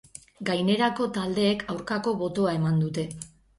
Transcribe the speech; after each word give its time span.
Gainerako 0.47 1.07
taldeek 1.19 1.63
aurkako 1.75 2.17
botoa 2.25 2.59
eman 2.63 2.83
dute. 2.89 3.09